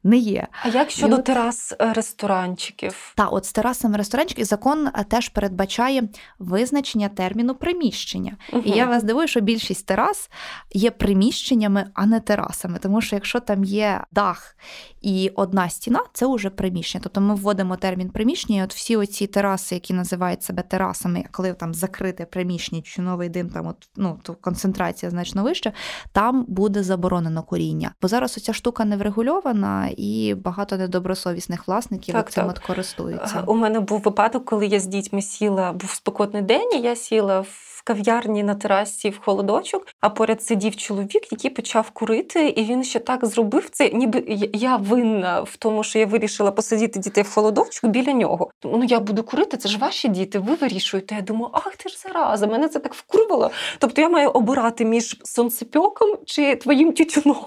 [0.04, 0.48] не є.
[0.64, 1.24] А як щодо от...
[1.24, 3.14] терас ресторанчиків?
[3.16, 6.04] Та, от з терасами ресторанчиків закон теж передбачає
[6.40, 8.38] визначення терміну приміщення.
[8.54, 8.64] Угу.
[8.66, 10.30] І я вас дивую, що більшість терас
[10.74, 12.80] є приміщеннями, а не терасами.
[12.80, 14.56] Тому що якщо там є дах
[15.02, 17.02] і одна стіна, це вже приміщення.
[17.04, 21.54] Тобто ми вводимо термін приміщення, і от всі оці тераси, які називають себе терасами, коли
[21.54, 22.47] там закрите приміщення,
[22.84, 25.74] чи новий дим, там от ну то концентрація значно вища,
[26.12, 27.92] там буде заборонено коріння.
[28.02, 32.52] Бо зараз оця штука не врегульована, і багато недобросовісних власників так, цим так.
[32.52, 33.44] от користуються.
[33.48, 37.40] У мене був випадок, коли я з дітьми сіла, був спекотний день, і я сіла
[37.40, 37.77] в.
[37.88, 43.00] Кав'ярні на терасі в холодочок, а поряд сидів чоловік, який почав курити, і він ще
[43.00, 44.24] так зробив це, ніби
[44.54, 48.50] я винна в тому, що я вирішила посадити дітей в холодочок біля нього.
[48.64, 51.16] Ну я буду курити, це ж ваші діти, ви вирішуєте.
[51.16, 53.52] Я думаю, ах ти ж зараза, мене це так вкурвало.
[53.80, 57.46] Тобто я маю обирати між сонцепьоком чи твоїм тютюном.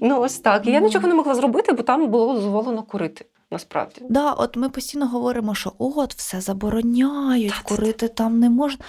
[0.00, 0.66] Ну ось так.
[0.66, 3.24] І я нічого не могла зробити, бо там було дозволено курити.
[3.50, 8.84] Насправді, да, от ми постійно говоримо, що от все забороняють, Так, курити там не можна.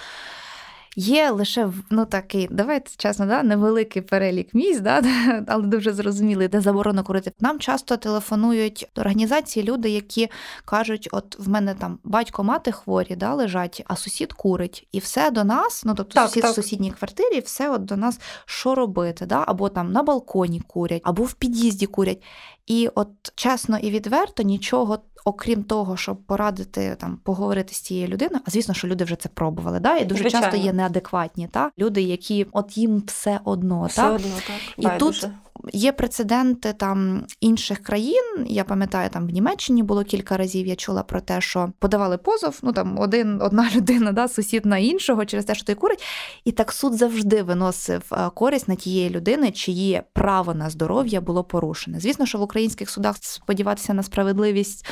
[1.00, 5.02] Є лише ну такий, давайте чесно, да, невеликий перелік місць, да,
[5.48, 7.32] але дуже зрозумілий, де заборонено курити.
[7.40, 10.28] Нам часто телефонують організації люди, які
[10.64, 15.30] кажуть: от в мене там батько, мати хворі, да, лежать, а сусід курить, і все
[15.30, 16.52] до нас, ну тобто так, сусід так.
[16.52, 21.02] в сусідній квартирі, все от до нас що робити, да, або там на балконі курять,
[21.04, 22.22] або в під'їзді курять.
[22.66, 28.40] І от чесно і відверто нічого, окрім того, щоб порадити там поговорити з цією людиною,
[28.46, 29.80] а звісно, що люди вже це пробували.
[29.80, 29.96] Да?
[29.96, 30.46] І дуже Звичайно.
[30.46, 33.86] часто є неадекватні та люди, які от їм все одно.
[33.86, 34.12] Все та?
[34.12, 34.94] одно, так.
[34.94, 35.28] І тут
[35.72, 38.46] Є прецеденти там інших країн.
[38.46, 40.66] Я пам'ятаю, там в Німеччині було кілька разів.
[40.66, 42.58] Я чула про те, що подавали позов.
[42.62, 46.02] Ну там один одна людина, да, сусід на іншого через те, що той курить.
[46.44, 51.44] І так суд завжди виносив е, користь на тієї людини, чиї право на здоров'я було
[51.44, 52.00] порушене.
[52.00, 54.86] Звісно, що в українських судах сподіватися на справедливість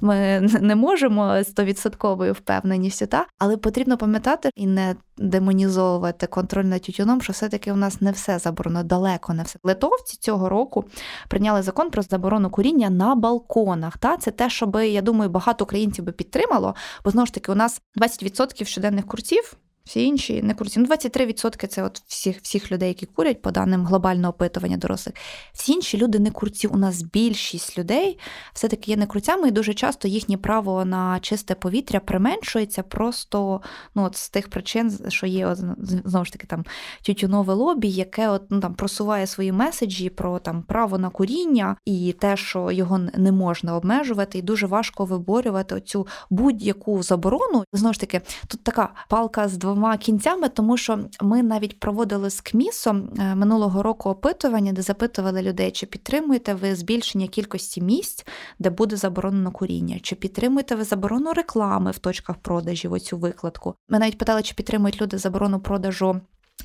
[0.00, 7.22] ми не можемо стовідсотковою впевненістю, та але потрібно пам'ятати і не демонізовувати контроль над тютюном,
[7.22, 9.58] що все-таки у нас не все заборонено, далеко не все.
[9.62, 10.84] Литовці цього року
[11.28, 13.98] прийняли закон про заборону куріння на балконах.
[13.98, 17.52] Та це те, що би, я думаю, багато українців би підтримало, бо знову ж таки
[17.52, 20.80] у нас 20% щоденних курців всі інші не курці.
[20.80, 25.14] Ну, 23% це от всіх всіх людей, які курять, по даним глобального опитування дорослих.
[25.52, 26.66] Всі інші люди не курці.
[26.66, 28.18] У нас більшість людей
[28.52, 33.60] все-таки є не курцями, і дуже часто їхнє право на чисте повітря применшується просто
[33.94, 35.58] ну, от з тих причин, що є от,
[36.04, 36.64] знову ж таки там
[37.02, 42.14] тютюнове лобі, яке от, ну, там просуває свої меседжі про там право на куріння і
[42.20, 47.64] те, що його не можна обмежувати, і дуже важко виборювати оцю будь-яку заборону.
[47.72, 52.30] Знову ж таки, тут така палка з двома двома кінцями, тому що ми навіть проводили
[52.30, 58.26] з КМІСом е, минулого року опитування, де запитували людей, чи підтримуєте ви збільшення кількості місць,
[58.58, 63.74] де буде заборонено куріння, чи підтримуєте ви заборону реклами в точках продажів, оцю викладку.
[63.88, 66.20] Ми навіть питали, чи підтримують люди заборону продажу.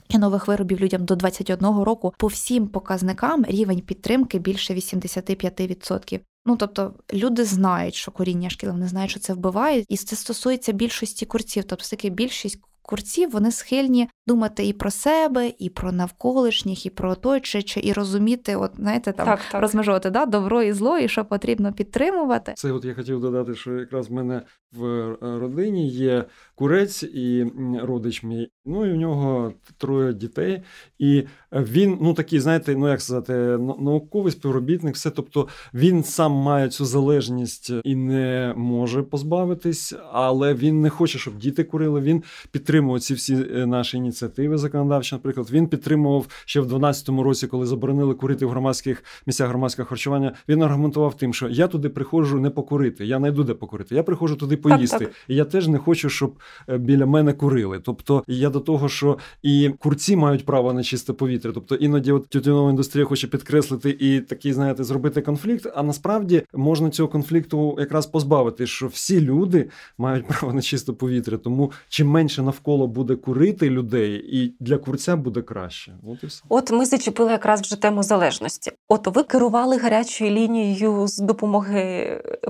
[0.10, 6.20] І нових виробів людям до 21 року по всім показникам рівень підтримки більше 85%.
[6.46, 10.72] Ну тобто люди знають, що коріння шкіл, вони знають, що це вбиває, і це стосується
[10.72, 11.64] більшості курців.
[11.64, 17.12] Тобто таки більшість курців вони схильні думати і про себе, і про навколишніх, і про
[17.12, 19.62] оточуюче, і розуміти, от знаєте, там так, так.
[19.62, 22.54] розмежувати да, добро і зло, і що потрібно підтримувати.
[22.56, 28.24] Це от я хотів додати, що якраз в мене в родині є курець і родич
[28.24, 28.52] мій.
[28.68, 30.62] Ну і в нього троє дітей,
[31.00, 33.34] і він ну такий, знаєте, ну як сказати,
[33.80, 35.10] науковий співробітник, все.
[35.10, 41.38] Тобто він сам має цю залежність і не може позбавитись, але він не хоче, щоб
[41.38, 42.02] діти курили.
[42.02, 45.16] Він підтримує ці всі е, наші ініціативи законодавчі.
[45.16, 50.34] Наприклад, він підтримував ще в 12-му році, коли заборонили курити в громадських місцях громадського харчування.
[50.50, 53.96] Він аргументував тим, що я туди приходжу не покурити, я не йду де покурити.
[53.96, 54.98] Я приходжу туди поїсти.
[54.98, 55.18] Так, так.
[55.28, 57.80] І я теж не хочу, щоб е, біля мене курили.
[57.80, 61.52] Тобто я до того, що і курці мають право на чисте повітря.
[61.54, 65.72] Тобто іноді от тютюнова індустрія хоче підкреслити і такий, знаєте, зробити конфлікт.
[65.76, 71.38] А насправді можна цього конфлікту якраз позбавити, що всі люди мають право на чисте повітря.
[71.38, 75.94] Тому чим менше навколо буде курити людей, і для курця буде краще.
[76.04, 76.44] От і все.
[76.50, 78.72] От ми зачепили якраз вже тему залежності.
[78.88, 81.76] От ви керували гарячою лінією з допомоги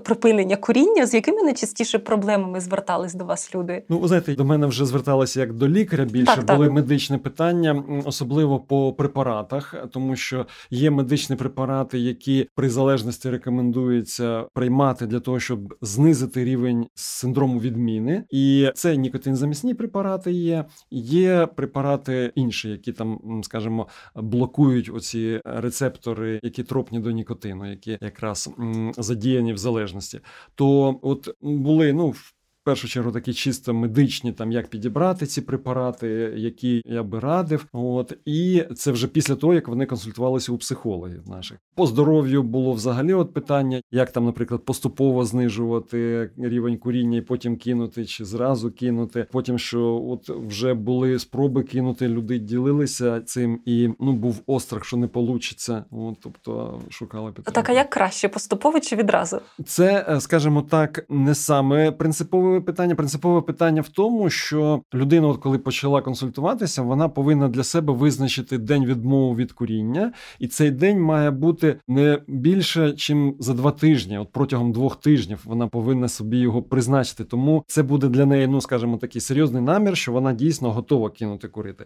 [0.03, 3.83] припинення куріння, з якими найчастіше проблемами звертались до вас люди?
[3.89, 5.94] Ну, знаєте, до мене вже зверталися як до лікаря.
[6.03, 6.75] Більше так, були так.
[6.75, 15.07] медичні питання, особливо по препаратах, тому що є медичні препарати, які при залежності рекомендується приймати
[15.07, 20.65] для того, щоб знизити рівень синдрому відміни, і це нікотинзамісні препарати є.
[20.91, 28.49] Є препарати інші, які там, скажімо, блокують оці рецептори, які тропні до нікотину, які якраз
[28.97, 30.19] задіяні в залежності.
[30.55, 32.34] То от були ну в
[32.65, 37.65] першу чергу такі чисто медичні, там як підібрати ці препарати, які я би радив.
[37.73, 41.57] От і це вже після того, як вони консультувалися у психологів наших.
[41.75, 47.57] По здоров'ю було взагалі от питання, як там, наприклад, поступово знижувати рівень куріння і потім
[47.57, 49.27] кинути, чи зразу кинути.
[49.31, 54.97] Потім що от вже були спроби кинути, люди ділилися цим, і ну був острах, що
[54.97, 55.85] не получиться.
[55.91, 57.51] От, тобто шукали підтримку.
[57.51, 59.41] Так, а як краще поступово чи відразу?
[59.65, 62.95] Це, е, скажімо так, не саме принципове принципове питання.
[62.95, 68.57] Принципове питання в тому, що людина, от коли почала консультуватися, вона повинна для себе визначити
[68.57, 74.17] день відмови від куріння, і цей день має бути не більше, чим за два тижні.
[74.17, 77.23] От протягом двох тижнів вона повинна собі його призначити.
[77.23, 81.47] Тому це буде для неї, ну скажімо, такий серйозний намір, що вона дійсно готова кинути
[81.47, 81.85] курити.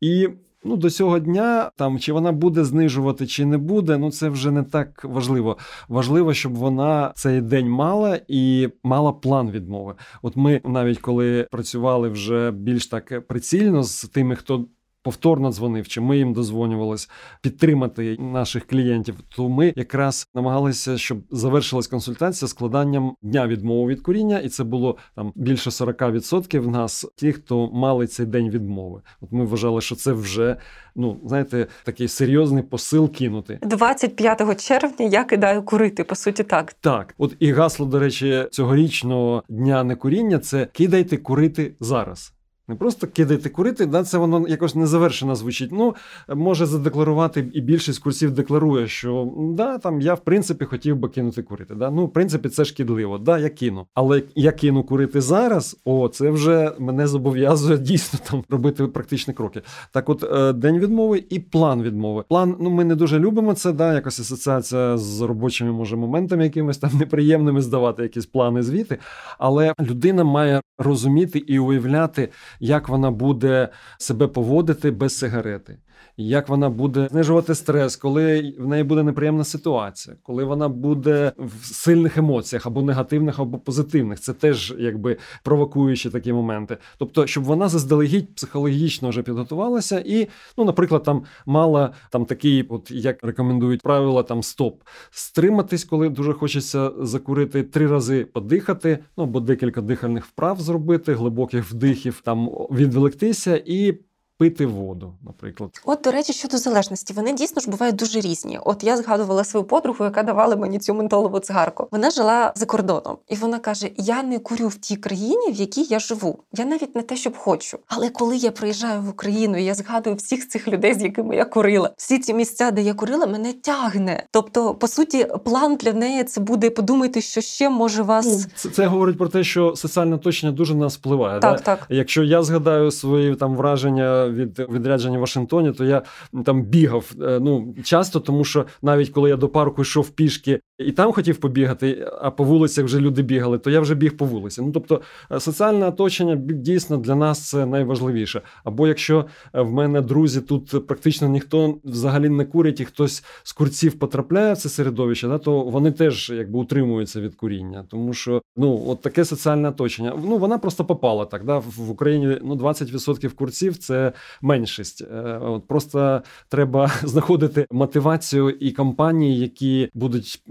[0.00, 0.28] І
[0.64, 4.50] Ну, до цього дня там чи вона буде знижувати, чи не буде, ну це вже
[4.50, 5.58] не так важливо.
[5.88, 9.94] Важливо, щоб вона цей день мала і мала план відмови.
[10.22, 14.64] От ми навіть коли працювали вже більш так прицільно з тими, хто
[15.08, 17.08] повторно дзвонив, чи ми їм дозвонювалися
[17.42, 24.38] підтримати наших клієнтів, то ми якраз намагалися, щоб завершилась консультація складанням дня відмови від куріння,
[24.38, 29.00] і це було там більше 40% в нас, ті, хто мали цей день відмови.
[29.20, 30.56] От ми вважали, що це вже
[30.96, 33.58] ну знаєте, такий серйозний посил кинути.
[33.62, 36.04] 25 червня я кидаю курити.
[36.04, 41.74] По суті, так так, от і гасло, до речі, цьогорічного дня некуріння це кидайте курити
[41.80, 42.32] зараз.
[42.68, 45.72] Не просто кидайте курити, да, це воно якось незавершено звучить.
[45.72, 45.94] Ну,
[46.34, 51.42] може задекларувати, і більшість курсів декларує, що да, там я в принципі хотів би кинути
[51.42, 51.74] курити.
[51.74, 51.90] Да?
[51.90, 53.18] Ну, в принципі, це шкідливо.
[53.18, 53.86] Да, я кину.
[53.94, 59.62] Але я кину курити зараз, о, це вже мене зобов'язує дійсно там робити практичні кроки.
[59.92, 62.24] Так, от е, день відмови і план відмови.
[62.28, 66.78] План, ну ми не дуже любимо це, да, якось асоціація з робочими може моментами, якимись
[66.78, 68.98] там неприємними здавати якісь плани звіти.
[69.38, 72.28] Але людина має розуміти і уявляти
[72.60, 73.68] як вона буде
[73.98, 75.78] себе поводити без сигарети
[76.20, 81.64] як вона буде знижувати стрес, коли в неї буде неприємна ситуація, коли вона буде в
[81.64, 84.20] сильних емоціях або негативних, або позитивних.
[84.20, 86.76] Це теж якби провокуючі такі моменти.
[86.98, 92.90] Тобто, щоб вона заздалегідь психологічно вже підготувалася, і, ну, наприклад, там мала там такий, от
[92.90, 99.40] як рекомендують правила, там стоп, стриматись, коли дуже хочеться закурити три рази подихати, ну або
[99.40, 103.98] декілька дихальних вправ зробити, глибоких вдихів, там відволектися і
[104.38, 105.70] пити воду, наприклад.
[105.84, 108.58] От, до речі, щодо залежності, вони дійсно ж бувають дуже різні.
[108.64, 111.88] От я згадувала свою подругу, яка давала мені цю ментолову цигарку.
[111.90, 115.82] Вона жила за кордоном, і вона каже: Я не курю в тій країні, в якій
[115.82, 116.38] я живу.
[116.52, 117.78] Я навіть не те, щоб хочу.
[117.86, 121.44] Але коли я приїжджаю в Україну, і я згадую всіх цих людей, з якими я
[121.44, 124.26] курила, всі ці місця, де я курила, мене тягне.
[124.30, 128.26] Тобто, по суті, план для неї це буде подумати, що ще може вас.
[128.26, 131.40] Ну, це, це говорить про те, що соціальне оточення дуже на нас впливає.
[131.40, 131.62] Так, да?
[131.62, 131.86] так.
[131.88, 136.02] Якщо я згадаю свої там враження від відрядження в Вашингтоні, то я
[136.44, 140.92] там бігав е, ну часто, тому що навіть коли я до парку йшов пішки і
[140.92, 144.62] там хотів побігати, а по вулицях вже люди бігали, то я вже біг по вулиці.
[144.62, 145.00] Ну тобто
[145.32, 148.42] е, соціальне оточення дійсно для нас це найважливіше.
[148.64, 153.52] Або якщо е, в мене друзі тут практично ніхто взагалі не курить, і хтось з
[153.52, 158.42] курців потрапляє в це середовище, да, то вони теж якби утримуються від куріння, тому що
[158.56, 160.12] ну от таке соціальне оточення.
[160.24, 161.44] Ну вона просто попала так.
[161.44, 164.12] Да, В Україні ну 20% курців це
[164.42, 165.02] меншість.
[165.02, 170.42] Е, от Просто треба знаходити мотивацію і компанії, які будуть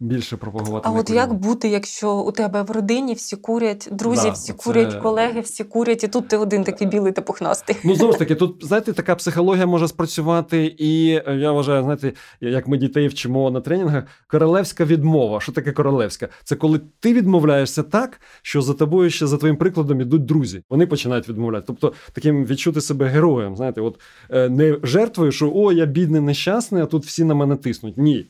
[0.00, 0.88] більше пропагувати.
[0.88, 4.58] А от як бути, якщо у тебе в родині всі курять, друзі, да, всі це...
[4.58, 7.76] курять, колеги, всі курять, і тут ти один такий білий та пухнастий?
[7.84, 12.12] Ну знову ж таки, тут знаєте, така психологія може спрацювати, і е, я вважаю, знаєте,
[12.40, 15.40] як ми дітей вчимо на тренінгах, королевська відмова.
[15.40, 16.28] Що таке королевська?
[16.44, 20.62] Це коли ти відмовляєшся так, що за тобою ще за твоїм прикладом ідуть друзі.
[20.70, 21.64] Вони починають відмовляти.
[21.66, 23.56] Тобто таким відчути себе героєм.
[23.56, 27.56] Знаєте, от е, не жертвою, що о, я бідний, нещасний, а тут всі на мене
[27.56, 27.98] тиснуть.
[27.98, 28.26] Ні.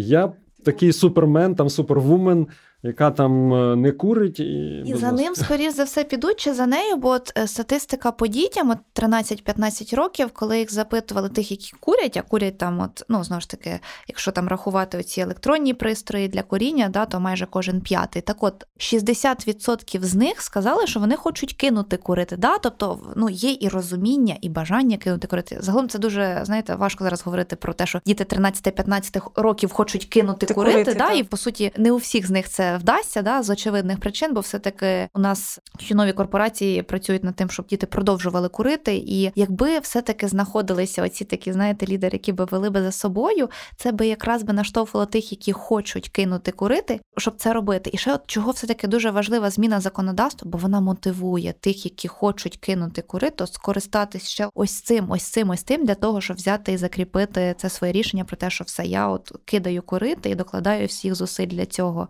[0.00, 0.32] Я
[0.64, 2.46] такий супермен, там супервумен,
[2.82, 4.40] яка там е, не курить.
[4.40, 8.12] І, і за ним, скоріш за все, підуть чи за нею, бо от е, статистика
[8.12, 13.04] по дітям от 13-15 років, коли їх запитували тих, які курять, а курять там, от,
[13.08, 17.46] ну знову ж таки, якщо там рахувати оці електронні пристрої для коріння, да, то майже
[17.46, 18.22] кожен п'ятий.
[18.22, 22.36] Так от 60% з них сказали, що вони хочуть кинути курити.
[22.36, 22.58] Да?
[22.58, 25.58] Тобто ну, є і розуміння, і бажання кинути курити.
[25.60, 30.46] Загалом це дуже, знаєте, важко зараз говорити про те, що діти 13-15 років хочуть кинути
[30.46, 31.12] Ти курити, курити да?
[31.12, 34.40] і по суті не у всіх з них це вдасться да, з очевидних причин, бо
[34.40, 38.96] все-таки у нас нові корпорації працюють над тим, щоб діти продовжували курити.
[38.96, 43.92] І якби все-таки знаходилися оці такі, знаєте, лідери, які би вели би за собою, це
[43.92, 47.90] би якраз би наштовхувало тих, які хочуть кинути курити, щоб це робити.
[47.92, 52.56] І ще от чого все-таки дуже важлива зміна законодавства, бо вона мотивує тих, які хочуть
[52.56, 56.76] кинути курити, скористатись ще ось цим, ось цим, ось тим для того, щоб взяти і
[56.76, 61.14] закріпити це своє рішення про те, що все я от кидаю курити і докладаю всіх
[61.14, 62.08] зусиль для цього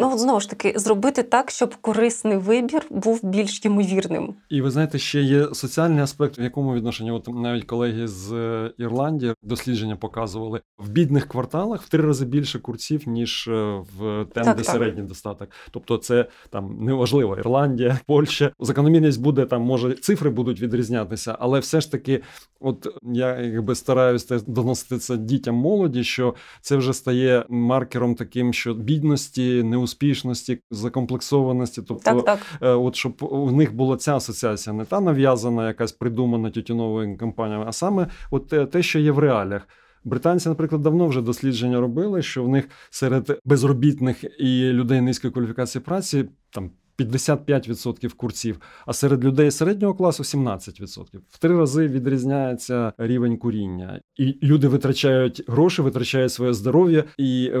[0.00, 4.34] ну знову ж таки зробити так, щоб корисний вибір був більш ймовірним.
[4.48, 8.72] І ви знаєте, ще є соціальний аспект, в якому відношенні от навіть колеги з е,
[8.78, 14.44] Ірландії дослідження показували в бідних кварталах в три рази більше курців ніж е, в тем,
[14.44, 14.72] так, де так.
[14.72, 15.48] середній достаток.
[15.70, 18.50] Тобто, це там неважливо Ірландія, Польща.
[18.60, 22.22] Закономірність буде там, може цифри будуть відрізнятися, але все ж таки,
[22.60, 28.74] от я якби стараюся доносити це дітям молоді, що це вже стає маркером таким, що
[28.74, 31.82] бідності не неуспішності, закомплексованості.
[31.82, 32.38] Тобто, так, так.
[32.62, 37.64] Е, от щоб у них була ця асоціація, не та нав'язана, якась придумана тютюновою компаніями,
[37.68, 39.68] а саме от те, що є в реаліях.
[40.04, 45.82] Британці, наприклад, давно вже дослідження робили, що в них серед безробітних і людей низької кваліфікації
[45.82, 51.04] праці там 55% курців, а серед людей середнього класу 17%.
[51.30, 57.52] В три рази відрізняється рівень куріння, і люди витрачають гроші, витрачають своє здоров'я і.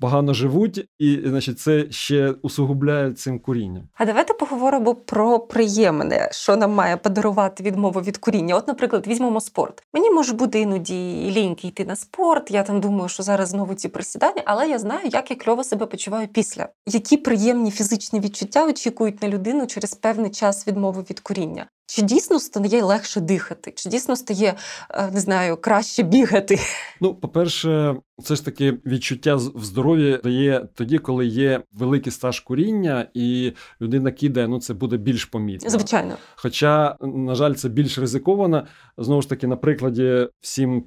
[0.00, 3.88] Погано живуть, і значить, це ще усугубляє цим курінням.
[3.94, 8.56] А давайте поговоримо про приємне, що нам має подарувати відмова від куріння.
[8.56, 9.82] От, наприклад, візьмемо спорт.
[9.94, 12.50] Мені може бути іноді ліньки йти на спорт.
[12.50, 15.86] Я там думаю, що зараз знову ці присідання, але я знаю, як я кльово себе
[15.86, 16.68] почуваю після.
[16.86, 21.66] Які приємні фізичні відчуття очікують на людину через певний час відмови від куріння.
[21.90, 23.72] Чи дійсно стає легше дихати?
[23.76, 24.54] Чи дійсно стає
[24.90, 26.58] е, не знаю краще бігати?
[27.00, 33.08] Ну, по-перше, це ж таки відчуття в здоров'ї дає тоді, коли є великий стаж куріння,
[33.14, 35.70] і людина кидає, ну це буде більш помітно.
[35.70, 36.16] Звичайно.
[36.36, 38.66] Хоча, на жаль, це більш ризиковано.
[38.98, 40.84] Знову ж таки, на прикладі всім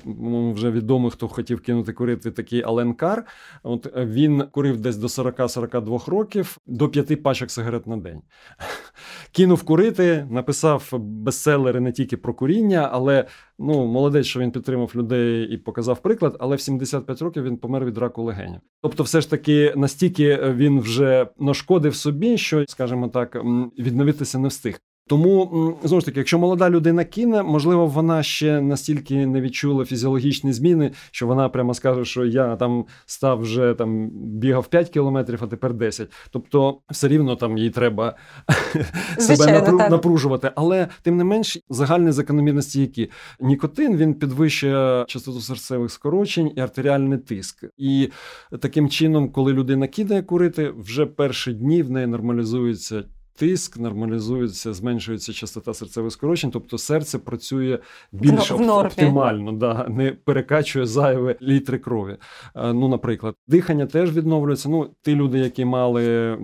[0.56, 3.26] вже відомо, хто хотів кинути курити такий Ален Кар.
[3.64, 8.22] От він курив десь до 40-42 років, до п'яти пачок сигарет на день.
[9.32, 13.26] Кинув курити, написав бестселери не тільки про куріння, але
[13.60, 16.38] ну молодець, що він підтримав людей і показав приклад.
[16.40, 18.60] Але в 75 років він помер від раку легенів.
[18.82, 23.36] Тобто, все ж таки, настільки він вже нашкодив собі, що, скажімо так,
[23.80, 24.80] відновитися не встиг.
[25.12, 30.53] Тому знову ж таки, якщо молода людина кине, можливо, вона ще настільки не відчула фізіологічні
[30.53, 35.47] зміни, що вона прямо скаже, що я там став вже там бігав 5 кілометрів, а
[35.47, 36.12] тепер 10.
[36.32, 38.16] Тобто, все рівно там їй треба
[39.18, 39.78] себе напру...
[39.78, 40.51] напружувати.
[40.55, 43.09] Але тим не менш, загальні закономірності, які
[43.39, 47.66] нікотин він підвищує частоту серцевих скорочень і артеріальний тиск.
[47.78, 48.09] І
[48.59, 53.03] таким чином, коли людина кидає курити, вже перші дні в неї нормалізується
[53.42, 57.80] тиск, нормалізується, зменшується частота серцевих скорочень, тобто серце працює
[58.12, 62.18] більш в оптимально, да, не перекачує зайве літри крові.
[62.56, 64.70] Е, ну, наприклад, дихання теж відновлюється.
[64.70, 66.38] Ну, ті люди, які мали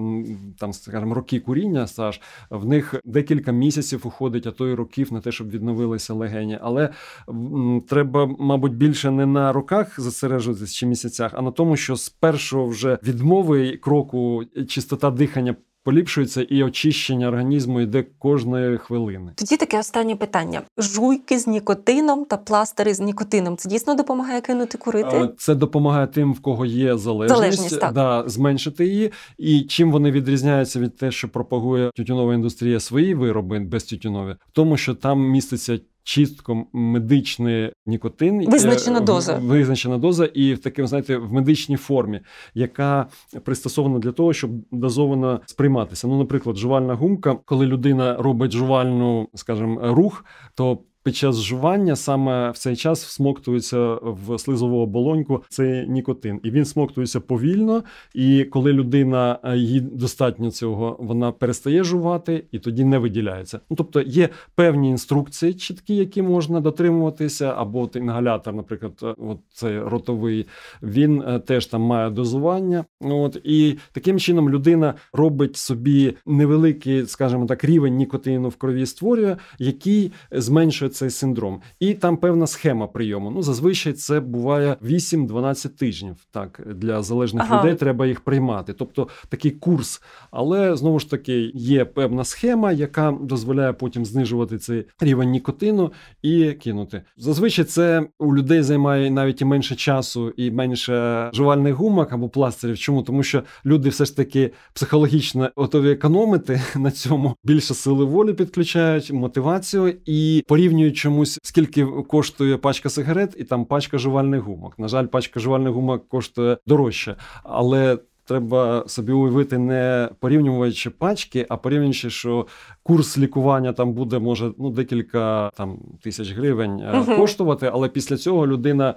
[0.60, 5.22] там, скажімо, роки куріння, стаж, в них декілька місяців уходить, а то й років на
[5.22, 6.60] те, щоб відновилися легені.
[6.62, 6.90] Але
[7.30, 12.10] м, треба, мабуть, більше не на роках зосереджуватися чи місяцях, а на тому, що з
[12.10, 15.56] першого вже відмови кроку чистота дихання
[15.88, 19.32] поліпшується і очищення організму йде кожної хвилини.
[19.36, 23.58] Тоді таке останнє питання: жуйки з нікотином та пластири з нікотином.
[23.58, 25.30] Це дійсно допомагає кинути курити?
[25.38, 27.94] Це допомагає тим, в кого є залежність, залежність так.
[27.94, 29.12] да, зменшити її.
[29.38, 34.78] І чим вони відрізняються від те, що пропагує тютюнова індустрія свої вироби безтютюнові, в тому,
[34.78, 41.18] що там міститься чистко медичний нікотин, е, визначена доза, визначена доза, і в таким, знаєте,
[41.18, 42.22] в медичній формі,
[42.54, 43.08] яка
[43.44, 46.08] пристосована для того, щоб дозовано сприйматися.
[46.08, 52.52] Ну, наприклад, жувальна гумка, коли людина робить жувальну, скажімо, рух, то під час жування саме
[52.52, 57.84] в цей час всмоктується в слизову оболоньку цей нікотин, і він смоктується повільно.
[58.14, 63.60] І коли людина е, їй достатньо цього, вона перестає жувати і тоді не виділяється.
[63.70, 69.38] Ну тобто є певні інструкції, чіткі, які можна дотримуватися, або от інгалятор, наприклад, е, от
[69.54, 70.48] цей ротовий,
[70.84, 72.86] він е, теж там має дозування.
[73.02, 79.38] От і таким чином людина робить собі невеликий, скажімо так, рівень нікотину в крові створює,
[79.60, 81.62] який зменшує цей синдром.
[81.80, 83.32] І там певна схема прийому.
[83.32, 86.16] Ну, зазвичай це буває 8-12 тижнів.
[86.32, 87.60] Так, для залежних ага.
[87.60, 88.74] людей треба їх приймати.
[88.74, 90.02] Тобто такий курс.
[90.32, 95.92] Але знову ж таки є певна схема, яка дозволяє потім знижувати цей рівень нікотину
[96.22, 97.02] і кинути.
[97.18, 102.78] Зазвичай це у людей займає навіть і менше часу, і менше жувальних гумок або пластирів.
[102.78, 103.02] Чому?
[103.02, 109.12] Тому що люди все ж таки психологічно готові економити на цьому більше сили волі підключають,
[109.12, 114.80] мотивацію і порівнюють порівнюють чомусь, скільки коштує пачка сигарет, і там пачка жувальних гумок.
[114.80, 117.98] На жаль, пачка жувальних гумок коштує дорожче, але.
[118.28, 122.48] Треба собі уявити не порівнюючи пачки, а порівнюючи, що
[122.84, 128.48] курс лікування там буде може ну декілька там тисяч гривень uh коштувати, але після цього
[128.48, 128.96] людина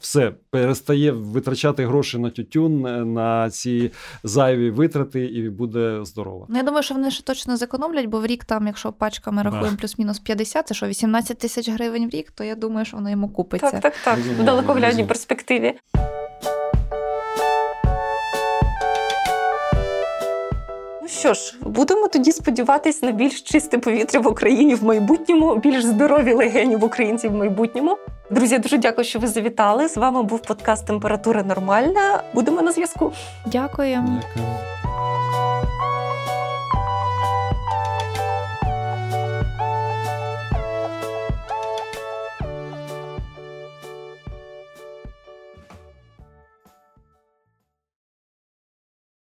[0.00, 3.92] все перестає витрачати гроші на тютюн, е, на ці
[4.24, 6.46] зайві витрати, і буде здорово.
[6.48, 9.76] Ну я думаю, що вони ще точно зекономлять, бо в рік там, якщо пачками рахуємо
[9.80, 13.28] плюс-мінус 50, це що 18 тисяч гривень в рік, то я думаю, що воно йому
[13.28, 13.70] купиться.
[13.70, 14.18] Так, так, так.
[14.18, 15.74] В далекоглядній перспективі.
[21.18, 26.32] Що ж, будемо тоді сподіватись на більш чисте повітря в Україні в майбутньому, більш здорові
[26.32, 27.98] легені в українців в майбутньому.
[28.30, 29.88] Друзі, дуже дякую, що ви завітали.
[29.88, 32.22] З вами був подкаст Температура нормальна.
[32.34, 33.12] Будемо на зв'язку.
[33.46, 34.04] Дякую.
[34.36, 34.77] Дякую.